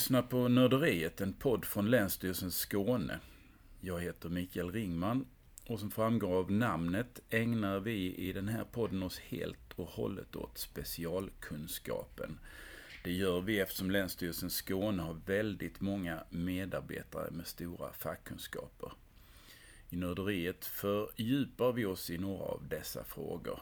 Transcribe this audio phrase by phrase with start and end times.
[0.00, 3.20] lyssnar på Nörderiet, en podd från Länsstyrelsen Skåne.
[3.80, 5.26] Jag heter Mikael Ringman
[5.66, 10.36] och som framgår av namnet ägnar vi i den här podden oss helt och hållet
[10.36, 12.38] åt specialkunskapen.
[13.04, 18.92] Det gör vi eftersom Länsstyrelsen Skåne har väldigt många medarbetare med stora fackkunskaper.
[19.90, 23.60] I Nörderiet fördjupar vi oss i några av dessa frågor.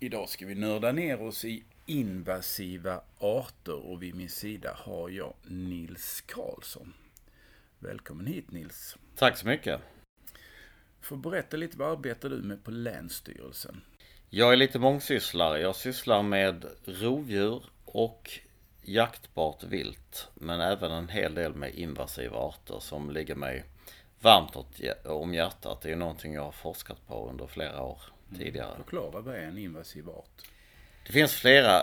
[0.00, 5.34] Idag ska vi nörda ner oss i invasiva arter och vid min sida har jag
[5.42, 6.94] Nils Karlsson.
[7.78, 8.96] Välkommen hit Nils.
[9.16, 9.80] Tack så mycket.
[11.00, 13.80] Får berätta lite, vad arbetar du med på Länsstyrelsen?
[14.28, 15.60] Jag är lite mångsysslare.
[15.60, 18.30] Jag sysslar med rovdjur och
[18.82, 20.28] jaktbart vilt.
[20.34, 23.64] Men även en hel del med invasiva arter som ligger mig
[24.20, 24.56] varmt
[25.04, 25.80] om hjärtat.
[25.82, 28.40] Det är någonting jag har forskat på under flera år mm.
[28.40, 28.76] tidigare.
[28.76, 30.42] Förklara, vad är en invasiv art?
[31.10, 31.82] Det finns flera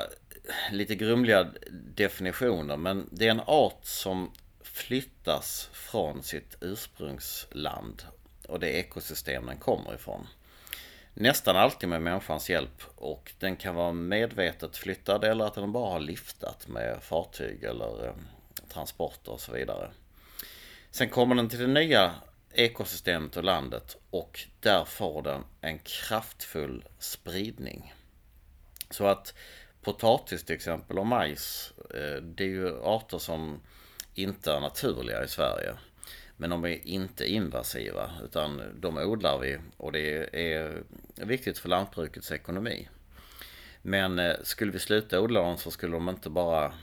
[0.71, 1.47] lite grumliga
[1.95, 8.03] definitioner men det är en art som flyttas från sitt ursprungsland
[8.47, 10.27] och det ekosystem den kommer ifrån.
[11.13, 15.91] Nästan alltid med människans hjälp och den kan vara medvetet flyttad eller att den bara
[15.91, 18.13] har liftat med fartyg eller eh,
[18.69, 19.91] transporter och så vidare.
[20.91, 22.15] Sen kommer den till det nya
[22.53, 27.93] ekosystemet och landet och där får den en kraftfull spridning.
[28.89, 29.33] Så att
[29.81, 33.61] potatis till exempel och majs, eh, det är ju arter som
[34.13, 35.73] inte är naturliga i Sverige.
[36.37, 40.83] Men de är inte invasiva utan de odlar vi och det är
[41.15, 42.87] viktigt för lantbrukets ekonomi.
[43.81, 46.73] Men eh, skulle vi sluta odla dem så skulle de inte bara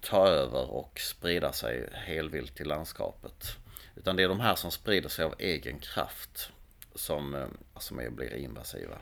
[0.00, 3.56] ta över och sprida sig helvilt i landskapet.
[3.96, 6.50] Utan det är de här som sprider sig av egen kraft
[6.94, 7.46] som, eh,
[7.78, 8.98] som är, blir invasiva.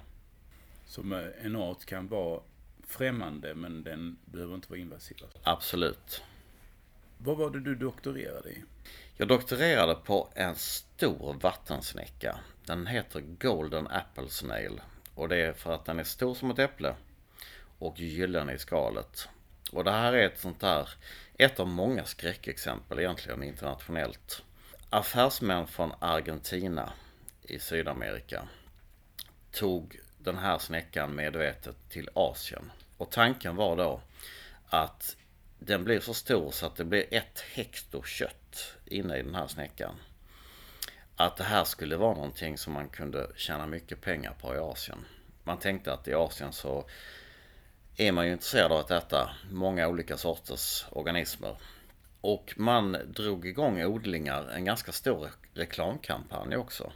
[0.87, 1.13] Som
[1.43, 2.41] en art kan vara
[2.93, 5.17] främmande men den behöver inte vara invasiv?
[5.43, 6.23] Absolut.
[7.19, 8.63] Vad var det du doktorerade i?
[9.17, 12.39] Jag doktorerade på en stor vattensnäcka.
[12.65, 14.81] Den heter Golden Apple Snail.
[15.15, 16.95] Och det är för att den är stor som ett äpple
[17.79, 19.29] och gyllene i skalet.
[19.73, 20.89] Och det här är ett sånt där,
[21.39, 24.43] ett av många skräckexempel egentligen internationellt.
[24.91, 26.93] Affärsmän från Argentina
[27.43, 28.49] i Sydamerika
[29.51, 32.73] tog den här snäckan medvetet till Asien.
[33.03, 34.01] Och tanken var då
[34.67, 35.17] att
[35.59, 39.47] den blir så stor så att det blir ett hekto kött inne i den här
[39.47, 39.95] snäckan.
[41.17, 45.05] Att det här skulle vara någonting som man kunde tjäna mycket pengar på i Asien.
[45.45, 46.85] Man tänkte att i Asien så
[47.97, 51.57] är man ju intresserad av att äta många olika sorters organismer.
[52.21, 56.93] Och man drog igång odlingar, en ganska stor reklamkampanj också.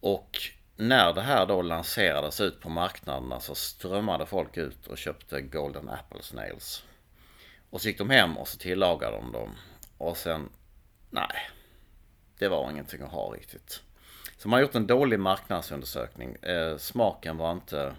[0.00, 0.38] Och
[0.76, 5.40] när det här då lanserades ut på marknaderna så alltså strömmade folk ut och köpte
[5.40, 6.84] Golden Apple Snails.
[7.70, 9.56] Och så gick de hem och så tillagade de dem.
[9.98, 10.48] Och sen,
[11.10, 11.50] nej,
[12.38, 13.82] det var ingenting att ha riktigt.
[14.38, 16.36] Så man har gjort en dålig marknadsundersökning.
[16.42, 17.96] Eh, smaken var inte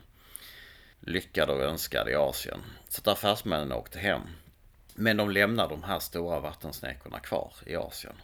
[1.00, 2.64] lyckad och önskad i Asien.
[2.90, 4.22] Så att affärsmännen åkte hem.
[4.96, 8.16] Men de lämnar de här stora vattensnäckorna kvar i Asien.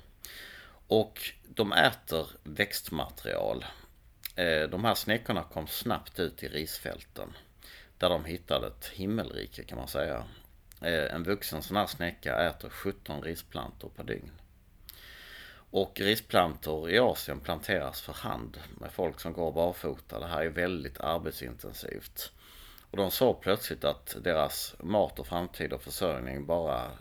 [0.87, 3.65] Och de äter växtmaterial
[4.35, 7.33] Eh, de här snäckorna kom snabbt ut i risfälten.
[7.97, 10.23] Där de hittade ett himmelrike kan man säga.
[10.81, 14.31] Eh, en vuxen sån här snäcka äter 17 risplantor per dygn.
[15.73, 20.19] Och risplantor i Asien planteras för hand med folk som går barfota.
[20.19, 22.31] Det här är väldigt arbetsintensivt.
[22.91, 26.91] Och de såg plötsligt att deras mat och framtid och försörjning bara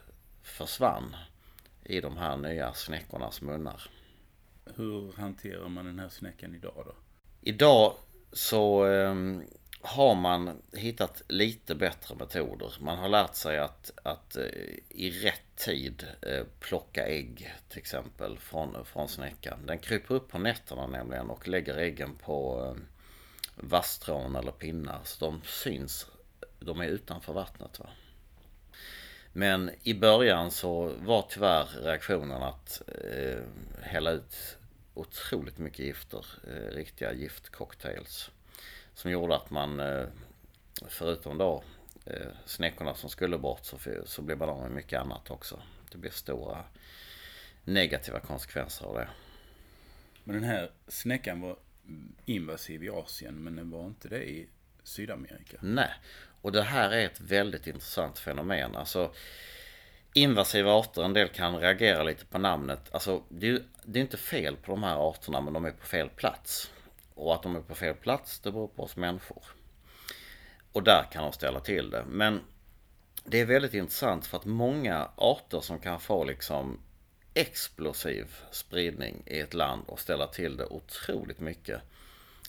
[0.42, 1.16] försvann
[1.84, 3.90] i de här nya snäckornas munnar.
[4.76, 6.94] Hur hanterar man den här snäckan idag då?
[7.44, 7.94] Idag
[8.32, 9.14] så eh,
[9.80, 12.72] har man hittat lite bättre metoder.
[12.80, 14.44] Man har lärt sig att, att eh,
[14.88, 19.58] i rätt tid eh, plocka ägg till exempel från, från snäckan.
[19.66, 22.82] Den kryper upp på nätterna nämligen och lägger äggen på eh,
[23.54, 25.00] vasstrån eller pinnar.
[25.04, 26.06] Så de syns,
[26.60, 27.78] de är utanför vattnet.
[27.78, 27.88] Va?
[29.32, 33.42] Men i början så var tyvärr reaktionen att eh,
[33.82, 34.56] hälla ut
[34.94, 38.30] otroligt mycket gifter, eh, riktiga giftcocktails.
[38.94, 40.06] Som gjorde att man, eh,
[40.88, 41.64] förutom då
[42.06, 45.62] eh, snäckorna som skulle bort, så, så blev man av med mycket annat också.
[45.92, 46.64] Det blev stora
[47.64, 49.08] negativa konsekvenser av det.
[50.24, 51.56] Men den här snäckan var
[52.24, 54.48] invasiv i Asien, men den var inte det i
[54.82, 55.56] Sydamerika?
[55.60, 55.90] Nej,
[56.42, 58.76] och det här är ett väldigt intressant fenomen.
[58.76, 59.14] Alltså,
[60.12, 62.80] invasiva arter, en del kan reagera lite på namnet.
[62.90, 65.86] Alltså det är, det är inte fel på de här arterna men de är på
[65.86, 66.70] fel plats.
[67.14, 69.42] Och att de är på fel plats det beror på oss människor.
[70.72, 72.04] Och där kan de ställa till det.
[72.08, 72.40] Men
[73.24, 76.80] det är väldigt intressant för att många arter som kan få liksom
[77.34, 81.80] explosiv spridning i ett land och ställa till det otroligt mycket.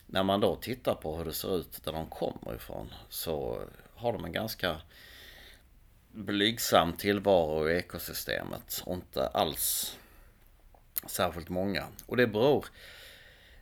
[0.05, 3.61] När man då tittar på hur det ser ut där de kommer ifrån så
[3.95, 4.77] har de en ganska
[6.13, 9.97] blygsam tillvaro i ekosystemet och inte alls
[11.05, 11.87] särskilt många.
[12.05, 12.65] Och det beror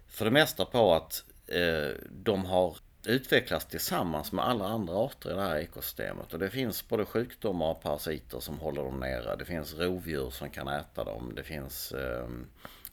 [0.08, 5.34] för det mesta på att eh, de har utvecklats tillsammans med alla andra arter i
[5.34, 6.34] det här ekosystemet.
[6.34, 9.36] Och det finns både sjukdomar och parasiter som håller dem nere.
[9.36, 11.34] Det finns rovdjur som kan äta dem.
[11.36, 12.28] Det finns eh,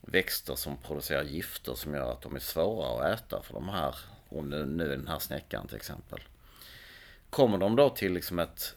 [0.00, 3.94] växter som producerar gifter som gör att de är svåra att äta för de här,
[4.28, 6.20] och nu, nu den här snäckan till exempel.
[7.30, 8.74] Kommer de då till liksom ett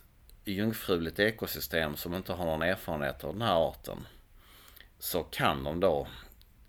[0.53, 4.07] jungfruligt ekosystem som inte har någon erfarenhet av den här arten
[4.99, 6.07] så kan de då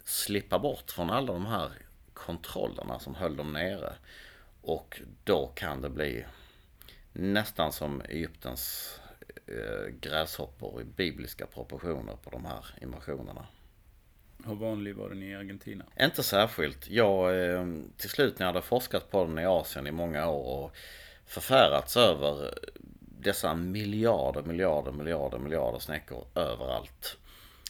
[0.04, 1.70] slippa bort från alla de här
[2.12, 3.92] kontrollerna som höll dem nere.
[4.62, 6.24] Och då kan det bli
[7.12, 8.94] nästan som Egyptens
[9.46, 13.46] eh, gräshoppor i bibliska proportioner på de här invasionerna.
[14.44, 15.84] Hur vanlig var den i Argentina?
[16.00, 16.88] Inte särskilt.
[16.88, 20.64] Jag, eh, till slut när jag hade forskat på den i Asien i många år
[20.64, 20.76] och
[21.26, 22.54] förfärats över
[23.22, 27.18] dessa miljarder, miljarder, miljarder, miljarder snäckor överallt.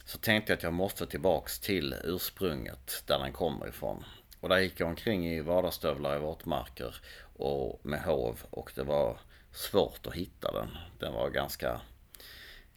[0.05, 4.05] Så tänkte jag att jag måste tillbaks till ursprunget där den kommer ifrån.
[4.41, 6.95] Och där gick jag omkring i vardagsstövlar i våtmarker
[7.37, 9.19] och med hov och det var
[9.53, 10.69] svårt att hitta den.
[10.99, 11.81] Den var ganska,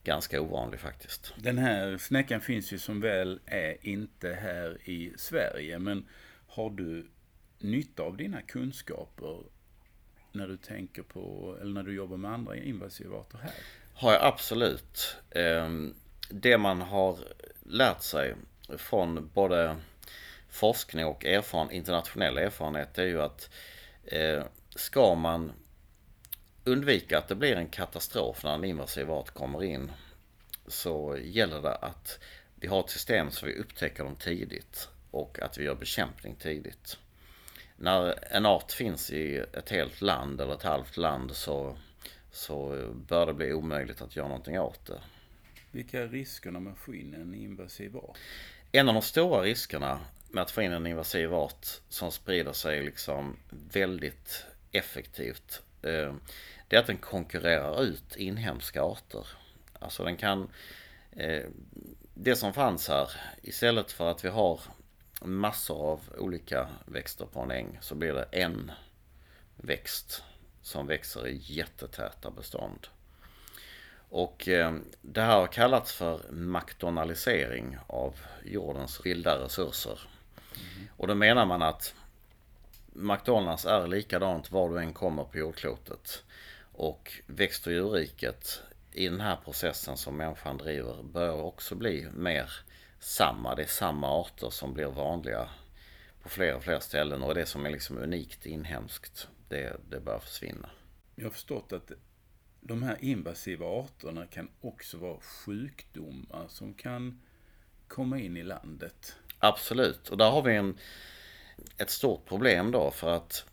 [0.03, 1.33] ganska ovanlig faktiskt.
[1.37, 5.79] Den här snäckan finns ju som väl är inte här i Sverige.
[5.79, 6.07] Men
[6.47, 7.09] har du
[7.59, 9.43] nytta av dina kunskaper
[10.35, 13.51] när du tänker på, eller när du jobbar med andra invasiva arter här?
[13.93, 15.15] Har jag absolut.
[15.31, 15.93] Ehm,
[16.29, 17.17] det man har
[17.63, 18.35] lärt sig
[18.77, 19.77] från både
[20.49, 23.49] forskning och erfaren, internationell erfarenhet är ju att
[24.03, 24.43] eh,
[24.75, 25.51] ska man
[26.63, 29.91] undvika att det blir en katastrof när en invasiv art kommer in
[30.67, 32.19] så gäller det att
[32.55, 36.97] vi har ett system så vi upptäcker dem tidigt och att vi gör bekämpning tidigt.
[37.77, 41.77] När en art finns i ett helt land eller ett halvt land så,
[42.31, 44.99] så bör det bli omöjligt att göra någonting åt det.
[45.71, 48.17] Vilka är riskerna med att få in en invasiv art?
[48.71, 49.99] En av de stora riskerna
[50.29, 53.37] med att få in en invasiv art som sprider sig liksom
[53.71, 55.61] väldigt effektivt.
[55.81, 56.13] Eh,
[56.67, 59.27] det är att den konkurrerar ut inhemska arter.
[59.79, 60.49] Alltså den kan...
[61.11, 61.43] Eh,
[62.13, 63.09] det som fanns här,
[63.41, 64.59] istället för att vi har
[65.25, 68.71] massor av olika växter på en äng så blir det en
[69.55, 70.23] växt
[70.61, 72.87] som växer i jättetäta bestånd.
[74.09, 79.99] Och eh, det här har kallats för maktonalisering av jordens vilda resurser.
[80.55, 80.87] Mm.
[80.97, 81.93] Och då menar man att
[82.93, 86.23] McDonalds är likadant var du än kommer på jordklotet.
[86.71, 88.61] Och växt och djurriket
[88.91, 92.51] i den här processen som människan driver bör också bli mer
[93.05, 93.55] samma.
[93.55, 95.49] Det är samma arter som blir vanliga
[96.23, 100.19] på fler och fler ställen och det som är liksom unikt inhemskt, det, det bör
[100.19, 100.69] försvinna.
[101.15, 101.91] Jag har förstått att
[102.61, 107.21] de här invasiva arterna kan också vara sjukdomar som kan
[107.87, 109.15] komma in i landet.
[109.39, 110.77] Absolut, och där har vi en,
[111.77, 113.45] ett stort problem då för att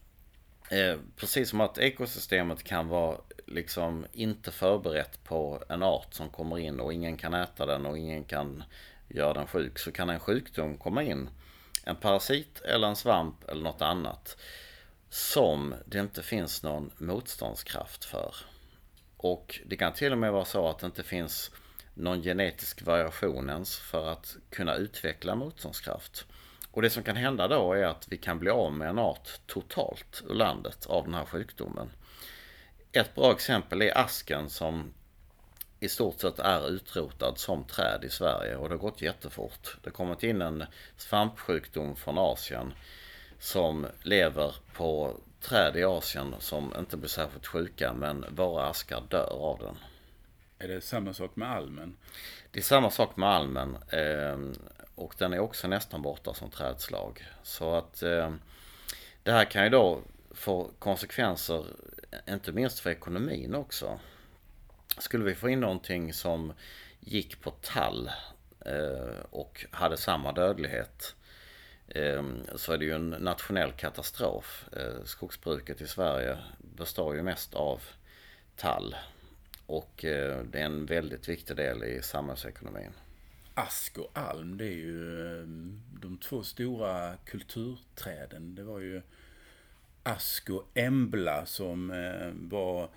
[0.71, 6.59] eh, precis som att ekosystemet kan vara liksom inte förberett på en art som kommer
[6.59, 8.65] in och ingen kan äta den och ingen kan
[9.15, 11.31] göra den sjuk så kan en sjukdom komma in.
[11.85, 14.37] En parasit eller en svamp eller något annat
[15.09, 18.35] som det inte finns någon motståndskraft för.
[19.17, 21.51] Och det kan till och med vara så att det inte finns
[21.95, 26.27] någon genetisk variation ens för att kunna utveckla motståndskraft.
[26.71, 29.29] Och det som kan hända då är att vi kan bli av med en art
[29.47, 31.91] totalt ur landet av den här sjukdomen.
[32.93, 34.95] Ett bra exempel är asken som
[35.83, 39.77] i stort sett är utrotad som träd i Sverige och det har gått jättefort.
[39.83, 40.65] Det har kommit in en
[40.97, 42.75] svampsjukdom från Asien
[43.39, 49.33] som lever på träd i Asien som inte blir särskilt sjuka men våra askar dör
[49.33, 49.77] av den.
[50.59, 51.97] Är det samma sak med almen?
[52.51, 54.39] Det är samma sak med almen eh,
[54.95, 57.27] och den är också nästan borta som trädslag.
[57.43, 58.35] Så att eh,
[59.23, 61.65] det här kan ju då få konsekvenser
[62.29, 63.99] inte minst för ekonomin också.
[64.99, 66.53] Skulle vi få in någonting som
[67.01, 68.11] gick på tall
[68.67, 71.15] eh, och hade samma dödlighet
[71.89, 74.69] ehm, så är det ju en nationell katastrof.
[74.73, 77.83] Eh, skogsbruket i Sverige består ju mest av
[78.57, 78.97] tall.
[79.67, 82.93] Och eh, det är en väldigt viktig del i samhällsekonomin.
[83.55, 85.43] Ask och alm, det är ju
[86.01, 88.55] de två stora kulturträden.
[88.55, 89.03] Det var ju
[90.03, 91.89] ask och embla som
[92.35, 92.91] var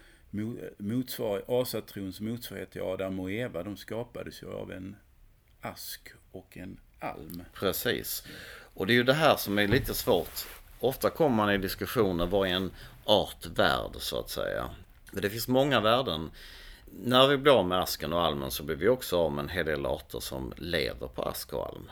[0.77, 4.95] motsvar, asatrons motsvarighet till Adam och Eva, de skapades ju av en
[5.61, 7.43] ask och en alm.
[7.53, 8.23] Precis.
[8.73, 10.47] Och det är ju det här som är lite svårt.
[10.79, 12.71] Ofta kommer man i diskussioner, vad är en
[13.05, 14.69] art värd så att säga?
[15.11, 16.31] Det finns många värden.
[16.85, 19.49] När vi blir av med asken och almen så blir vi också av med en
[19.49, 21.91] hel del arter som lever på ask och alm.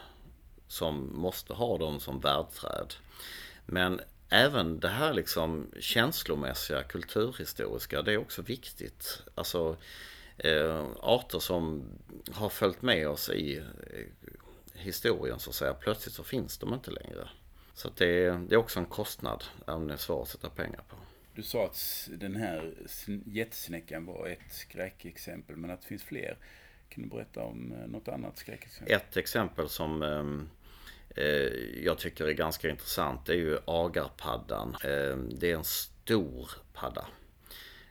[0.68, 2.94] Som måste ha dem som värdträd.
[3.66, 4.02] Men
[4.34, 9.24] även det här liksom känslomässiga, kulturhistoriska, det är också viktigt.
[9.36, 9.78] Alltså
[10.38, 11.84] eh, arter som
[12.32, 13.64] har följt med oss i eh,
[14.74, 15.74] historien så att säga.
[15.74, 17.30] Plötsligt så finns de inte längre.
[17.74, 20.96] Så det, det är också en kostnad, även det är svårt att sätta pengar på.
[21.36, 22.74] Du sa att den här
[23.26, 26.38] jättesnäckan var ett skräckexempel, men att det finns fler.
[26.90, 28.96] Kan du berätta om eh, något annat skräckexempel?
[28.96, 30.24] Ett exempel som eh,
[31.84, 34.76] jag tycker är ganska intressant det är ju agarpaddan.
[34.84, 37.06] Eh, det är en stor padda.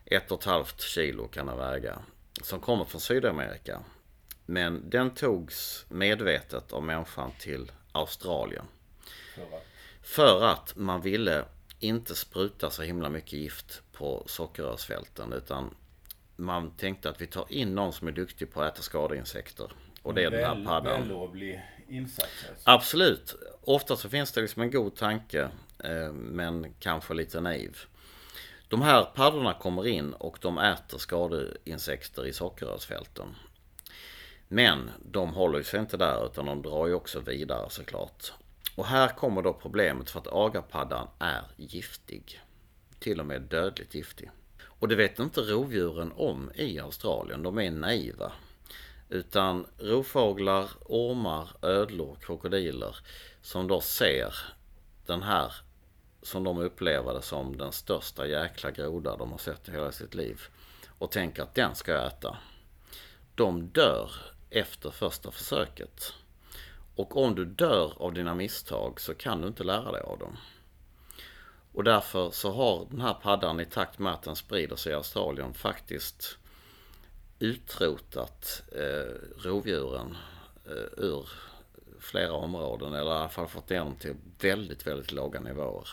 [0.05, 1.99] Ett och ett halvt kilo kan den väga.
[2.41, 3.79] Som kommer från Sydamerika.
[4.45, 8.65] Men den togs medvetet av människan till Australien.
[9.35, 9.63] För att?
[10.01, 11.45] För att man ville
[11.79, 15.75] inte spruta så himla mycket gift på sockerrörsfälten utan
[16.35, 19.71] man tänkte att vi tar in någon som är duktig på att äta skadeinsekter.
[20.01, 21.01] Och det är den här paddan.
[21.01, 21.61] Vällovlig
[21.93, 22.55] insatser?
[22.63, 23.35] Absolut.
[23.61, 25.49] Ofta så finns det liksom en god tanke
[25.83, 27.77] eh, men kanske lite naiv.
[28.67, 33.35] De här paddorna kommer in och de äter skadeinsekter i sockerrörsfälten.
[34.47, 38.33] Men de håller sig inte där utan de drar ju också vidare såklart.
[38.75, 42.41] Och här kommer då problemet för att agapaddan är giftig.
[42.99, 44.31] Till och med dödligt giftig.
[44.63, 47.43] Och det vet inte rovdjuren om i Australien.
[47.43, 48.31] De är naiva.
[49.13, 52.95] Utan rovfåglar, ormar, ödlor, krokodiler
[53.41, 54.35] som då ser
[55.05, 55.53] den här
[56.21, 60.15] som de upplever det som den största jäkla groda de har sett i hela sitt
[60.15, 60.41] liv.
[60.97, 62.37] Och tänker att den ska jag äta.
[63.35, 64.11] De dör
[64.49, 66.13] efter första försöket.
[66.95, 70.37] Och om du dör av dina misstag så kan du inte lära dig av dem.
[71.73, 74.95] Och därför så har den här paddan i takt med att den sprider sig i
[74.95, 76.37] Australien faktiskt
[77.43, 80.15] utrotat eh, rovdjuren
[80.65, 81.29] eh, ur
[81.99, 82.93] flera områden.
[82.93, 85.87] Eller i alla fall fått dem till väldigt, väldigt låga nivåer.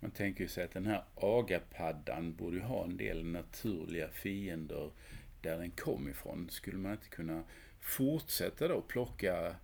[0.00, 4.90] Man tänker ju sig att den här agapaddan borde ju ha en del naturliga fiender
[5.40, 6.48] där den kom ifrån.
[6.50, 7.42] Skulle man inte kunna
[7.80, 9.54] fortsätta då plocka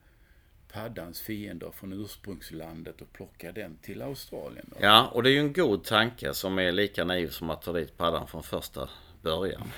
[0.73, 4.67] paddans fiender från ursprungslandet och plocka den till Australien?
[4.71, 4.77] Då?
[4.81, 7.73] Ja, och det är ju en god tanke som är lika naiv som att ta
[7.73, 8.89] dit paddan från första
[9.29, 9.73] början.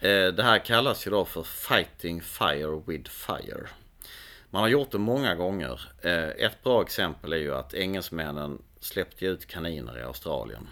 [0.00, 3.68] Eh, det här kallas ju då för Fighting Fire with Fire.
[4.50, 5.80] Man har gjort det många gånger.
[6.02, 10.68] Eh, ett bra exempel är ju att engelsmännen släppte ut kaniner i Australien.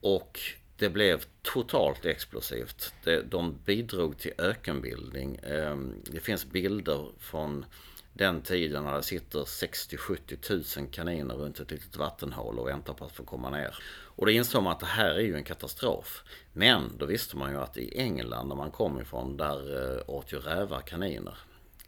[0.00, 0.40] Och
[0.76, 2.92] det blev totalt explosivt.
[3.24, 5.40] De bidrog till ökenbildning.
[5.42, 7.64] Ehm, det finns bilder från
[8.12, 13.04] den tiden när det sitter 60-70 000 kaniner runt ett litet vattenhål och väntar på
[13.04, 13.74] att få komma ner.
[14.18, 16.22] Och då insåg man att det här är ju en katastrof.
[16.52, 20.32] Men då visste man ju att i England, där man kom ifrån, där eh, åt
[20.32, 21.38] ju rävar kaniner.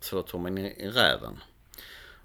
[0.00, 1.38] Så då tog man in räven.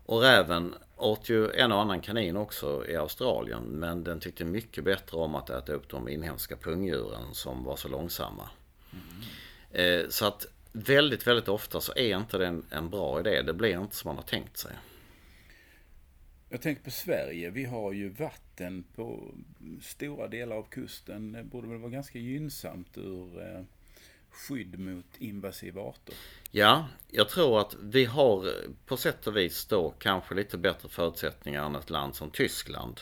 [0.06, 3.64] Och räven åt ju en och annan kanin också i Australien.
[3.64, 7.88] Men den tyckte mycket bättre om att äta upp de inhemska pungdjuren som var så
[7.88, 8.50] långsamma.
[9.74, 10.12] Mm.
[10.12, 13.42] Så att väldigt, väldigt ofta så är inte det en, en bra idé.
[13.42, 14.72] Det blir inte som man har tänkt sig.
[16.56, 17.50] Jag tänker på Sverige.
[17.50, 19.32] Vi har ju vatten på
[19.82, 21.32] stora delar av kusten.
[21.32, 23.62] Det borde väl vara ganska gynnsamt ur eh,
[24.30, 26.16] skydd mot invasiva arter?
[26.52, 28.54] Ja, jag tror att vi har eh,
[28.86, 33.02] på sätt och vis då kanske lite bättre förutsättningar än ett land som Tyskland.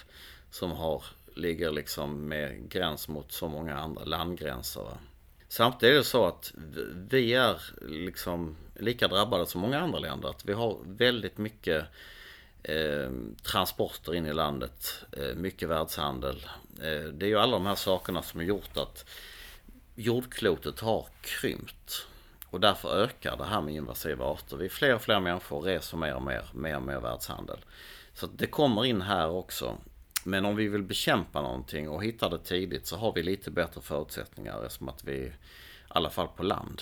[0.50, 1.04] Som har,
[1.36, 4.88] ligger liksom med gräns mot så många andra landgränser.
[5.48, 6.54] Samtidigt är det så att
[7.10, 10.30] vi är liksom lika drabbade som många andra länder.
[10.30, 11.86] Att vi har väldigt mycket
[12.64, 13.12] eh,
[13.44, 16.46] transporter in i landet, eh, mycket världshandel.
[16.78, 19.10] Eh, det är ju alla de här sakerna som har gjort att
[19.96, 22.08] jordklotet har krympt.
[22.46, 24.58] Och därför ökar det här med invasiva arter.
[24.58, 27.66] Vi är fler och fler människor reser mer och mer, mer och mer världshandel.
[28.14, 29.78] Så det kommer in här också.
[30.26, 33.82] Men om vi vill bekämpa någonting och hitta det tidigt så har vi lite bättre
[33.82, 35.32] förutsättningar som att vi, i
[35.88, 36.82] alla fall på land.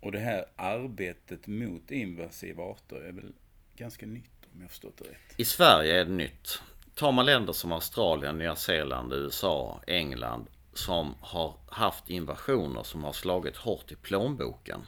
[0.00, 3.32] Och det här arbetet mot invasiva arter är väl
[3.76, 5.18] ganska nytt om jag förstått det rätt?
[5.36, 6.62] I Sverige är det nytt.
[6.94, 13.12] Tar man länder som Australien, Nya Zeeland, USA, England som har haft invasioner som har
[13.12, 14.86] slagit hårt i plånboken.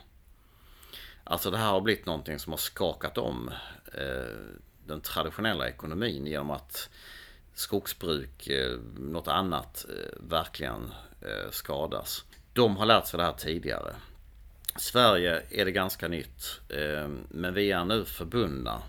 [1.23, 3.49] Alltså det här har blivit någonting som har skakat om
[3.93, 4.37] eh,
[4.85, 6.89] den traditionella ekonomin genom att
[7.53, 12.25] skogsbruk, eh, något annat eh, verkligen eh, skadas.
[12.53, 13.95] De har lärt sig det här tidigare.
[14.75, 18.81] Sverige är det ganska nytt, eh, men vi är nu förbundna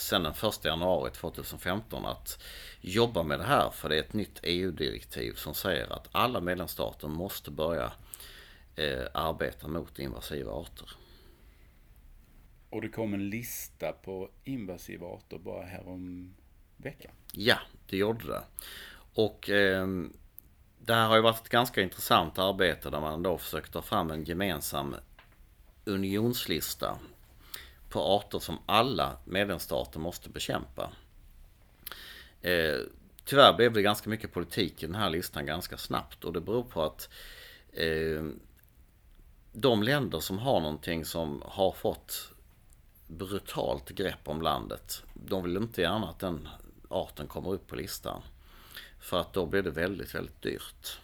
[0.00, 2.42] sedan den 1 januari 2015 att
[2.80, 3.70] jobba med det här.
[3.70, 7.92] För det är ett nytt EU-direktiv som säger att alla medlemsstater måste börja
[9.12, 10.90] arbeta mot invasiva arter.
[12.70, 16.34] Och det kom en lista på invasiva arter bara härom
[16.76, 17.12] veckan.
[17.32, 18.42] Ja, det gjorde det.
[19.14, 19.86] Och eh,
[20.78, 24.10] det här har ju varit ett ganska intressant arbete där man då försökt ta fram
[24.10, 24.96] en gemensam
[25.84, 26.98] unionslista
[27.90, 30.92] på arter som alla medlemsstater måste bekämpa.
[32.42, 32.78] Eh,
[33.24, 36.62] tyvärr blev det ganska mycket politik i den här listan ganska snabbt och det beror
[36.62, 37.08] på att
[37.72, 38.24] eh,
[39.52, 42.32] de länder som har någonting som har fått
[43.06, 45.02] brutalt grepp om landet.
[45.14, 46.48] De vill inte gärna att den
[46.88, 48.22] arten kommer upp på listan.
[49.00, 50.98] För att då blir det väldigt, väldigt dyrt.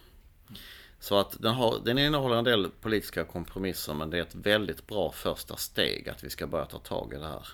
[1.07, 4.87] Så att den, har, den innehåller en del politiska kompromisser men det är ett väldigt
[4.87, 7.47] bra första steg att vi ska börja ta tag i det här.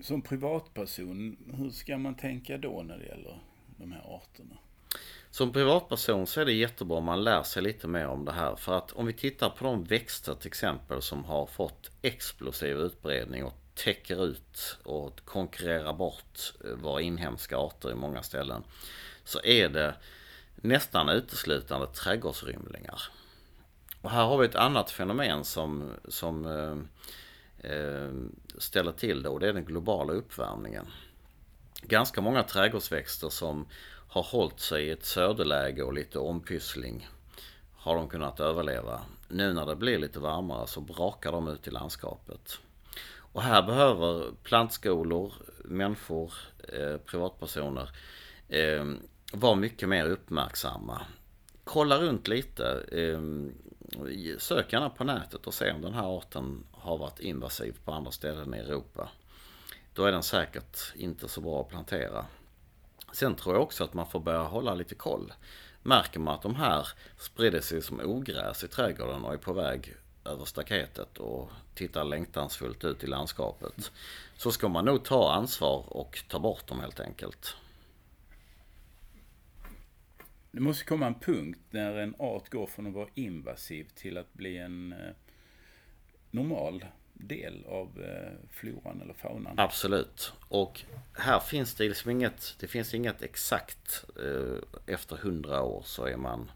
[0.00, 3.38] Som privatperson, hur ska man tänka då när det gäller
[3.76, 4.58] de här arterna?
[5.30, 8.56] Som privatperson så är det jättebra om man lär sig lite mer om det här.
[8.56, 13.44] För att om vi tittar på de växter till exempel som har fått explosiv utbredning
[13.44, 18.62] och täcker ut och konkurrerar bort eh, våra inhemska arter i många ställen.
[19.24, 19.94] Så är det
[20.62, 23.02] nästan uteslutande trädgårdsrymlingar.
[24.02, 26.76] Och här har vi ett annat fenomen som, som eh,
[27.72, 28.10] eh,
[28.58, 30.86] ställer till det och det är den globala uppvärmningen.
[31.82, 33.66] Ganska många trädgårdsväxter som
[34.08, 37.08] har hållit sig i ett söderläge och lite ompyssling
[37.76, 39.00] har de kunnat överleva.
[39.28, 42.58] Nu när det blir lite varmare så brakar de ut i landskapet.
[43.32, 45.32] Och här behöver plantskolor,
[45.64, 46.32] människor,
[46.68, 47.90] eh, privatpersoner
[48.48, 48.84] eh,
[49.32, 51.02] vara mycket mer uppmärksamma.
[51.64, 52.86] Kolla runt lite.
[52.92, 53.52] Ehm,
[54.38, 58.10] sök gärna på nätet och se om den här arten har varit invasiv på andra
[58.10, 59.08] ställen i Europa.
[59.94, 62.26] Då är den säkert inte så bra att plantera.
[63.12, 65.32] Sen tror jag också att man får börja hålla lite koll.
[65.82, 69.94] Märker man att de här sprider sig som ogräs i trädgården och är på väg
[70.24, 73.92] över staketet och tittar längtansfullt ut i landskapet.
[74.36, 77.56] Så ska man nog ta ansvar och ta bort dem helt enkelt.
[80.54, 84.32] Det måste komma en punkt när en art går från att vara invasiv till att
[84.32, 85.14] bli en eh,
[86.30, 89.58] normal del av eh, floran eller faunan.
[89.58, 90.32] Absolut.
[90.48, 90.80] Och
[91.12, 96.16] här finns det liksom inget, det finns inget exakt eh, efter hundra år så är
[96.16, 96.50] man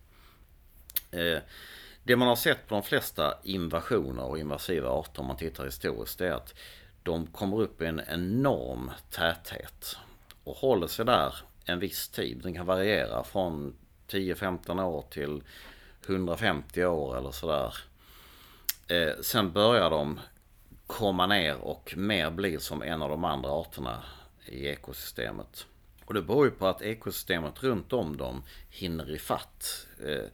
[2.02, 6.18] det man har sett på de flesta invasioner och invasiva arter om man tittar historiskt
[6.18, 6.54] det är att
[7.02, 9.96] de kommer upp i en enorm täthet
[10.44, 12.40] och håller sig där en viss tid.
[12.42, 13.74] Den kan variera från
[14.09, 15.42] 10-15 år till
[16.07, 17.75] 150 år eller sådär.
[18.88, 20.21] Eh, sen börjar de
[20.87, 24.03] komma ner och mer blir som en av de andra arterna
[24.47, 25.66] i ekosystemet.
[26.05, 29.87] Och det beror ju på att ekosystemet runt om dem hinner ifatt.
[30.05, 30.25] Eh,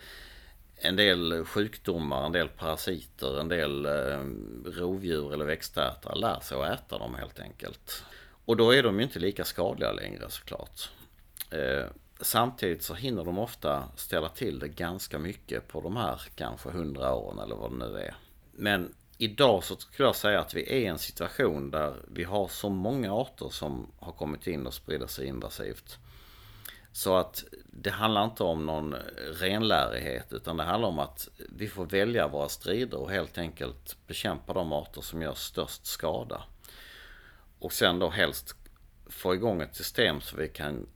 [0.76, 4.20] en del sjukdomar, en del parasiter, en del eh,
[4.64, 8.04] rovdjur eller växtätare lär sig att äta dem helt enkelt.
[8.44, 10.90] Och då är de ju inte lika skadliga längre såklart.
[11.50, 11.86] Eh,
[12.22, 17.14] Samtidigt så hinner de ofta ställa till det ganska mycket på de här kanske hundra
[17.14, 18.14] åren eller vad det nu är.
[18.52, 22.48] Men idag så skulle jag säga att vi är i en situation där vi har
[22.48, 25.98] så många arter som har kommit in och sprider sig invasivt.
[26.92, 28.94] Så att det handlar inte om någon
[29.40, 34.52] renlärighet utan det handlar om att vi får välja våra strider och helt enkelt bekämpa
[34.52, 36.42] de arter som gör störst skada.
[37.58, 38.54] Och sen då helst
[39.06, 40.86] få igång ett system så vi kan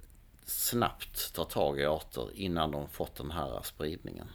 [0.46, 4.28] snabbt ta tag i arter innan de fått den här spridningen.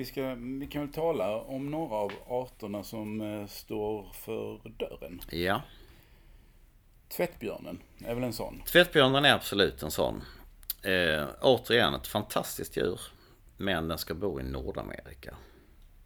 [0.00, 5.20] vi ska, vi kan väl tala om några av arterna som eh, står för dörren.
[5.30, 5.62] Ja.
[7.10, 8.62] Tvättbjörnen är väl en sån?
[8.66, 10.22] Tvättbjörnen är absolut en sån.
[10.82, 13.00] Eh, återigen ett fantastiskt djur.
[13.56, 15.34] Men den ska bo i Nordamerika.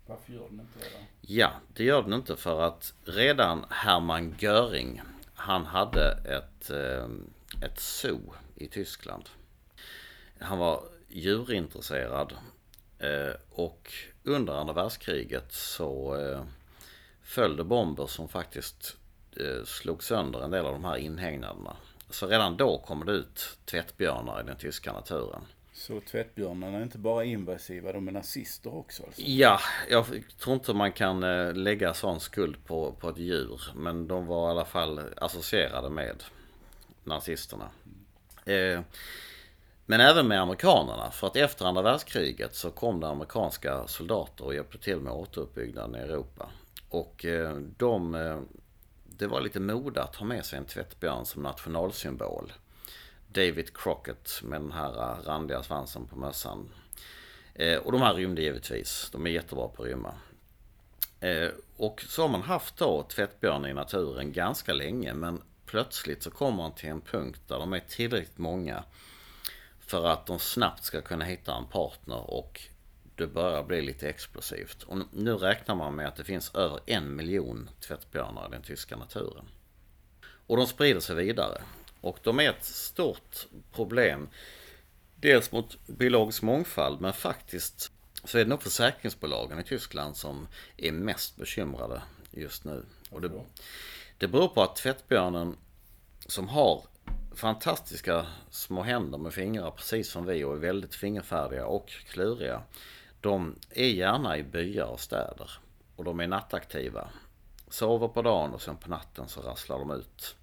[0.07, 1.05] Varför gör den inte det då?
[1.21, 5.03] Ja, det gör den inte för att redan Hermann Göring,
[5.35, 7.09] han hade ett, eh,
[7.67, 9.29] ett zoo i Tyskland.
[10.39, 12.33] Han var djurintresserad
[13.05, 16.45] Eh, och under andra världskriget så eh,
[17.23, 18.97] föll det bomber som faktiskt
[19.65, 21.77] slog sönder en del av de här inhägnaderna.
[22.11, 25.43] Så redan då kommer det ut tvättbjörnar i den tyska naturen.
[25.73, 29.23] Så tvättbjörnarna är inte bara invasiva, de är nazister också alltså?
[29.23, 30.07] Ja, jag
[30.39, 33.61] tror inte man kan eh, lägga sån skuld på, på ett djur.
[33.75, 36.25] Men de var i alla fall associerade med
[37.05, 37.69] nazisterna.
[38.45, 38.81] Eh,
[39.87, 41.11] men även med amerikanerna.
[41.11, 45.95] För att efter andra världskriget så kom det amerikanska soldater och hjälpte till med återuppbyggnaden
[45.95, 46.51] i Europa.
[46.89, 48.39] Och eh, de, eh,
[49.19, 52.53] det var lite mode att ha med sig en tvättbjörn som nationalsymbol.
[53.29, 56.71] David Crockett med den här äh, randiga svansen på mössan.
[57.55, 59.09] Eh, och de här rymde givetvis.
[59.13, 60.15] De är jättebra på att rymma.
[61.21, 66.31] Eh, och så har man haft då tvättbjörn i naturen ganska länge men plötsligt så
[66.31, 68.85] kommer man till en punkt där de är tillräckligt många
[69.81, 72.61] för att de snabbt ska kunna hitta en partner och
[73.17, 74.83] det börjar bli lite explosivt.
[74.83, 78.97] Och nu räknar man med att det finns över en miljon tvättbjörnar i den tyska
[78.97, 79.45] naturen.
[80.47, 81.63] Och de sprider sig vidare.
[82.01, 84.29] Och de är ett stort problem.
[85.17, 87.93] Dels mot biologisk mångfald men faktiskt
[88.25, 92.85] så är det nog försäkringsbolagen i Tyskland som är mest bekymrade just nu.
[93.11, 93.31] Och det,
[94.19, 95.57] det beror på att tvättbjörnen
[96.27, 96.85] som har
[97.35, 102.63] fantastiska små händer med fingrar precis som vi och är väldigt fingerfärdiga och kluriga.
[103.25, 105.51] De är gärna i byar och städer
[105.97, 107.09] och de är nattaktiva.
[107.69, 110.37] Sover på dagen och sen på natten så rasslar de ut.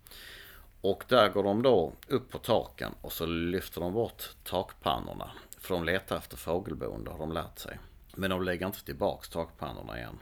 [0.81, 5.31] Och där går de då upp på taken och så lyfter de bort takpannorna.
[5.57, 7.79] För de letar efter fågelboende har de lärt sig.
[8.15, 10.19] Men de lägger inte tillbaks takpannorna igen.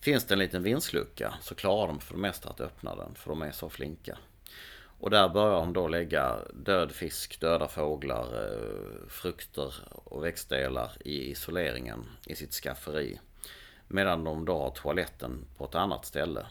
[0.00, 3.30] Finns det en liten vindslucka så klarar de för det mesta att öppna den för
[3.30, 4.18] de är så flinka.
[5.00, 11.30] Och där börjar de då lägga död fisk, döda fåglar, eh, frukter och växtdelar i
[11.30, 13.20] isoleringen i sitt skafferi.
[13.88, 16.46] Medan de då har toaletten på ett annat ställe.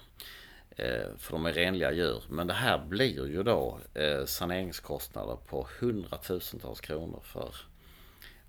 [0.69, 2.23] Eh, för de är renliga djur.
[2.29, 7.55] Men det här blir ju då eh, saneringskostnader på hundratusentals kronor för,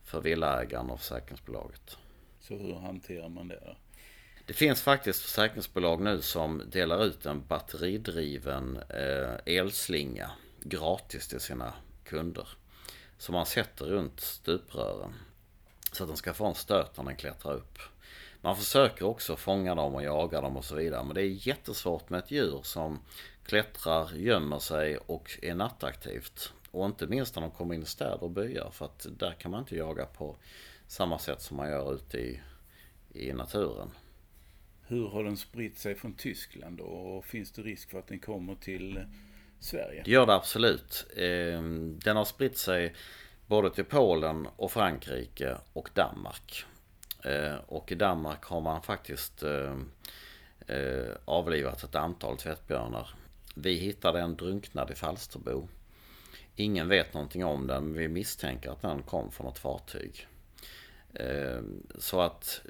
[0.05, 1.99] för villaägaren och försäkringsbolaget.
[2.41, 3.77] Så hur hanterar man det då?
[4.51, 10.31] Det finns faktiskt försäkringsbolag nu som delar ut en batteridriven eh, elslinga
[10.63, 11.73] gratis till sina
[12.05, 12.49] kunder.
[13.19, 15.15] Som man sätter runt stuprören.
[15.93, 17.79] Så att den ska få en stöt när den klättrar upp.
[18.41, 21.05] Man försöker också fånga dem och jaga dem och så vidare.
[21.05, 22.99] Men det är jättesvårt med ett djur som
[23.45, 26.53] klättrar, gömmer sig och är nattaktivt.
[26.71, 28.71] Och inte minst när de kommer in i städer och byar.
[28.73, 30.37] För att där kan man inte jaga på
[30.87, 32.41] samma sätt som man gör ute i,
[33.13, 33.91] i naturen.
[34.91, 38.55] Hur har den spritt sig från Tyskland och finns det risk för att den kommer
[38.55, 39.07] till
[39.61, 40.03] Sverige?
[40.05, 41.07] Det gör det absolut.
[41.17, 42.95] Ehm, den har spritt sig
[43.47, 46.65] både till Polen och Frankrike och Danmark.
[47.25, 49.77] Eh, och i Danmark har man faktiskt eh,
[50.67, 53.09] eh, avlivat ett antal tvättbjörnar.
[53.55, 55.69] Vi hittade en drunknad i Falsterbo.
[56.57, 60.27] Ingen vet någonting om den, men vi misstänker att den kom från ett fartyg.
[61.15, 62.63] Ehm, så att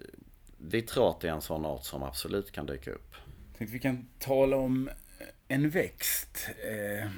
[0.62, 3.14] vi tror att det är en sån art som absolut kan dyka upp.
[3.58, 4.90] Tänkte vi kan tala om
[5.48, 6.48] en växt.
[6.48, 7.10] Eh,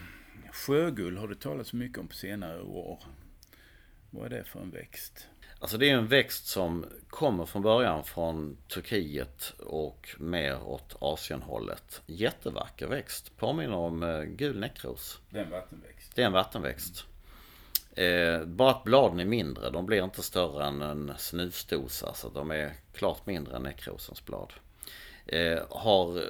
[0.52, 3.02] sjögull har du talat så mycket om på senare år.
[4.10, 5.28] Vad är det för en växt?
[5.58, 12.02] Alltså det är en växt som kommer från början från Turkiet och mer åt Asienhållet.
[12.06, 13.36] Jättevacker växt.
[13.36, 15.20] Påminner om eh, gul näckros.
[15.30, 16.12] Det är en vattenväxt.
[16.14, 17.06] Det är en vattenväxt.
[17.96, 19.70] Eh, bara att bladen är mindre.
[19.70, 22.14] De blir inte större än en snusdosa.
[22.14, 24.52] Så de är klart mindre än näckrosens blad.
[25.26, 26.22] Eh, har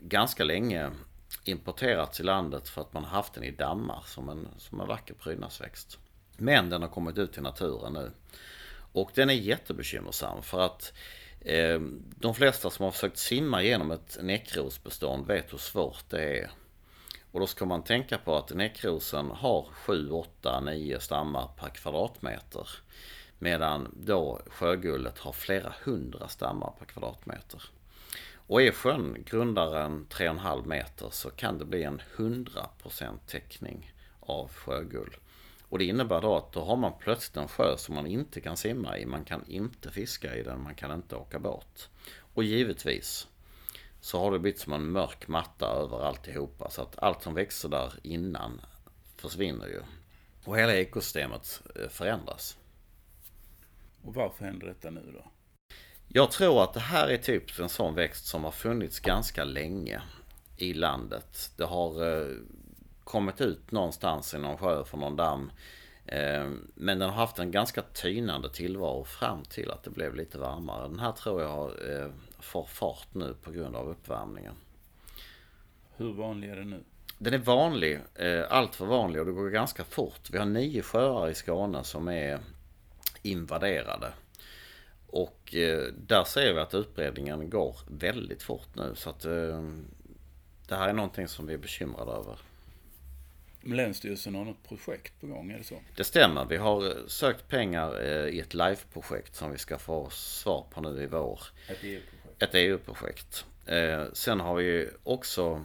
[0.00, 0.90] ganska länge
[1.44, 5.14] importerats i landet för att man haft den i dammar som en, som en vacker
[5.14, 5.98] prydnadsväxt.
[6.36, 8.10] Men den har kommit ut i naturen nu.
[8.92, 10.92] Och den är jättebekymmersam för att
[11.40, 11.80] eh,
[12.16, 16.50] de flesta som har försökt simma genom ett näckrosbestånd vet hur svårt det är
[17.32, 22.68] och då ska man tänka på att näckrosen har 7, 8, 9 stammar per kvadratmeter.
[23.38, 27.62] Medan då sjögullet har flera hundra stammar per kvadratmeter.
[28.46, 34.48] Och är sjön grundare än 3,5 meter så kan det bli en 100% täckning av
[34.48, 35.16] sjögull.
[35.68, 38.56] Och det innebär då att då har man plötsligt en sjö som man inte kan
[38.56, 39.06] simma i.
[39.06, 41.88] Man kan inte fiska i den, man kan inte åka båt.
[42.34, 43.28] Och givetvis
[44.02, 46.70] så har det blivit som en mörk matta över alltihopa.
[46.70, 48.60] Så att allt som växte där innan
[49.16, 49.80] försvinner ju.
[50.44, 52.58] Och hela ekosystemet eh, förändras.
[54.02, 55.24] Och varför händer detta nu då?
[56.08, 60.02] Jag tror att det här är typ en sån växt som har funnits ganska länge
[60.56, 61.50] i landet.
[61.56, 62.36] Det har eh,
[63.04, 65.52] kommit ut någonstans i någon sjö från någon damm.
[66.06, 70.38] Eh, men den har haft en ganska tynande tillvaro fram till att det blev lite
[70.38, 70.88] varmare.
[70.88, 71.70] Den här tror jag
[72.42, 74.54] får fart nu på grund av uppvärmningen.
[75.96, 76.80] Hur vanlig är den nu?
[77.22, 80.30] Den är vanlig, eh, allt för vanlig och det går ganska fort.
[80.30, 82.40] Vi har nio sjöar i Skåne som är
[83.22, 84.12] invaderade.
[85.06, 88.92] Och eh, där ser vi att utbredningen går väldigt fort nu.
[88.94, 89.62] Så att eh,
[90.68, 92.38] det här är någonting som vi är bekymrade över.
[93.60, 95.80] Länsstyrelsen har något projekt på gång, är det så?
[95.96, 96.44] Det stämmer.
[96.44, 101.06] Vi har sökt pengar i ett live-projekt som vi ska få svar på nu i
[101.06, 101.40] vår.
[101.68, 102.21] Ett EU-projekt?
[102.42, 103.44] Ett EU-projekt.
[104.12, 105.64] Sen har vi också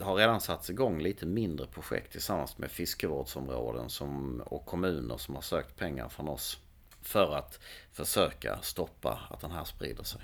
[0.00, 5.34] det har redan satts igång lite mindre projekt tillsammans med fiskevårdsområden som, och kommuner som
[5.34, 6.58] har sökt pengar från oss.
[7.02, 7.60] För att
[7.92, 10.20] försöka stoppa att den här sprider sig.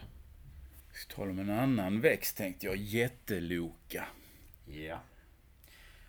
[0.93, 2.77] Vi ska tala om en annan växt tänkte jag.
[2.77, 4.05] Jätteloka.
[4.67, 5.01] Ja.